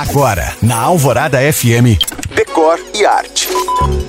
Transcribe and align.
Agora, 0.00 0.54
na 0.62 0.80
Alvorada 0.80 1.40
FM, 1.52 1.98
Decor 2.34 2.78
e 2.94 3.04
Arte. 3.04 3.48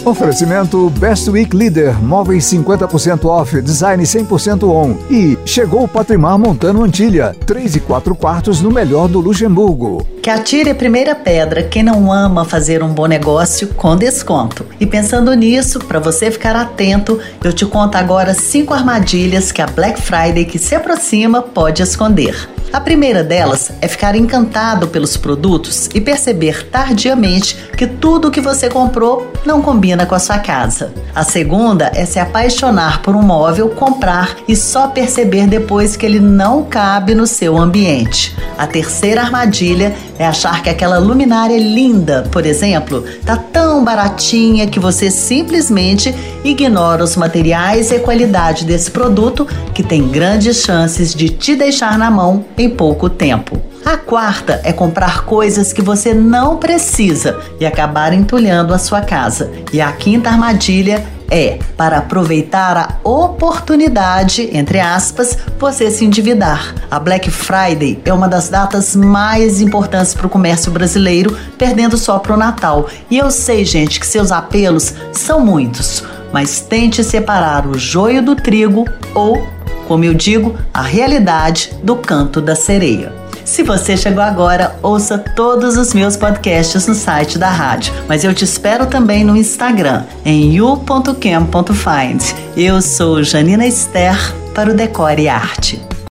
Oferecimento 0.03 0.89
Best 0.91 1.29
Week 1.29 1.55
Leader, 1.55 2.01
móveis 2.01 2.45
50% 2.45 3.25
off, 3.25 3.61
design 3.61 4.03
100% 4.03 4.63
on. 4.63 4.97
E 5.09 5.37
chegou 5.45 5.83
o 5.83 5.87
Patrimar 5.87 6.39
Montano 6.39 6.83
Antilha, 6.83 7.35
3 7.45 7.75
e 7.75 7.79
4 7.79 8.15
quartos 8.15 8.61
no 8.61 8.71
melhor 8.71 9.07
do 9.07 9.19
Luxemburgo. 9.19 10.05
Que 10.21 10.29
atire 10.29 10.71
a 10.71 10.75
primeira 10.75 11.15
pedra 11.15 11.63
quem 11.63 11.83
não 11.83 12.11
ama 12.11 12.45
fazer 12.45 12.83
um 12.83 12.93
bom 12.93 13.05
negócio 13.05 13.67
com 13.69 13.95
desconto. 13.95 14.65
E 14.79 14.85
pensando 14.85 15.33
nisso, 15.33 15.79
para 15.79 15.99
você 15.99 16.31
ficar 16.31 16.55
atento, 16.55 17.19
eu 17.43 17.53
te 17.53 17.65
conto 17.65 17.95
agora 17.95 18.33
cinco 18.33 18.73
armadilhas 18.73 19.51
que 19.51 19.61
a 19.61 19.67
Black 19.67 20.01
Friday 20.01 20.45
que 20.45 20.59
se 20.59 20.75
aproxima 20.75 21.41
pode 21.41 21.81
esconder. 21.81 22.49
A 22.73 22.79
primeira 22.79 23.21
delas 23.21 23.69
é 23.81 23.87
ficar 23.87 24.15
encantado 24.15 24.87
pelos 24.87 25.17
produtos 25.17 25.89
e 25.93 25.99
perceber 25.99 26.69
tardiamente 26.69 27.57
que 27.75 27.85
tudo 27.85 28.10
que 28.19 28.41
você 28.41 28.69
comprou 28.69 29.31
não 29.45 29.61
combina 29.61 30.05
com 30.05 30.15
a 30.15 30.19
sua 30.19 30.39
casa. 30.39 30.93
A 31.15 31.23
segunda 31.23 31.91
é 31.95 32.05
se 32.05 32.19
apaixonar 32.19 33.01
por 33.01 33.15
um 33.15 33.21
móvel, 33.21 33.69
comprar 33.69 34.35
e 34.47 34.55
só 34.55 34.87
perceber 34.87 35.47
depois 35.47 35.95
que 35.95 36.05
ele 36.05 36.19
não 36.19 36.63
cabe 36.63 37.15
no 37.15 37.25
seu 37.25 37.57
ambiente. 37.57 38.35
A 38.57 38.67
terceira 38.67 39.21
armadilha 39.21 39.95
é 40.19 40.25
achar 40.25 40.61
que 40.61 40.69
aquela 40.69 40.97
luminária 40.97 41.57
linda, 41.57 42.27
por 42.31 42.45
exemplo, 42.45 43.03
tá 43.25 43.37
tão 43.37 43.83
baratinha 43.83 44.67
que 44.67 44.79
você 44.79 45.09
simplesmente 45.09 46.13
ignora 46.43 47.03
os 47.03 47.15
materiais 47.15 47.91
e 47.91 47.99
qualidade 47.99 48.65
desse 48.65 48.91
produto 48.91 49.47
que 49.73 49.83
tem 49.83 50.07
grandes 50.07 50.57
chances 50.57 51.13
de 51.13 51.29
te 51.29 51.55
deixar 51.55 51.97
na 51.97 52.11
mão 52.11 52.45
em 52.57 52.69
pouco 52.69 53.09
tempo. 53.09 53.70
A 53.83 53.97
quarta 53.97 54.61
é 54.63 54.71
comprar 54.71 55.25
coisas 55.25 55.73
que 55.73 55.81
você 55.81 56.13
não 56.13 56.57
precisa 56.57 57.39
e 57.59 57.65
acabar 57.65 58.13
entulhando 58.13 58.73
a 58.73 58.77
sua 58.77 59.01
casa. 59.01 59.51
E 59.73 59.81
a 59.81 59.91
quinta 59.91 60.29
armadilha 60.29 61.03
é 61.31 61.57
para 61.75 61.97
aproveitar 61.97 62.77
a 62.77 63.09
oportunidade, 63.09 64.49
entre 64.55 64.79
aspas, 64.79 65.35
você 65.57 65.89
se 65.89 66.05
endividar. 66.05 66.75
A 66.91 66.99
Black 66.99 67.31
Friday 67.31 67.99
é 68.05 68.13
uma 68.13 68.27
das 68.27 68.49
datas 68.49 68.95
mais 68.95 69.61
importantes 69.61 70.13
para 70.13 70.27
o 70.27 70.29
comércio 70.29 70.71
brasileiro, 70.71 71.35
perdendo 71.57 71.97
só 71.97 72.19
para 72.19 72.35
o 72.35 72.37
Natal. 72.37 72.87
E 73.09 73.17
eu 73.17 73.31
sei, 73.31 73.65
gente, 73.65 73.99
que 73.99 74.05
seus 74.05 74.31
apelos 74.31 74.93
são 75.11 75.39
muitos, 75.39 76.03
mas 76.31 76.59
tente 76.59 77.03
separar 77.03 77.65
o 77.65 77.79
joio 77.79 78.21
do 78.21 78.35
trigo 78.35 78.85
ou 79.15 79.41
como 79.87 80.05
eu 80.05 80.13
digo, 80.13 80.57
a 80.73 80.81
realidade 80.81 81.73
do 81.83 81.97
canto 81.97 82.39
da 82.39 82.55
sereia. 82.55 83.20
Se 83.43 83.63
você 83.63 83.97
chegou 83.97 84.23
agora, 84.23 84.75
ouça 84.81 85.17
todos 85.17 85.77
os 85.77 85.93
meus 85.93 86.15
podcasts 86.15 86.87
no 86.87 86.93
site 86.93 87.37
da 87.37 87.49
rádio, 87.49 87.93
mas 88.07 88.23
eu 88.23 88.33
te 88.33 88.43
espero 88.43 88.85
também 88.85 89.23
no 89.23 89.35
Instagram, 89.35 90.03
em 90.23 90.53
you.cam.find. 90.55 92.21
Eu 92.55 92.81
sou 92.81 93.23
Janina 93.23 93.65
Esther 93.65 94.15
para 94.53 94.71
o 94.71 94.73
Decore 94.73 95.23
e 95.23 95.29
Arte. 95.29 95.90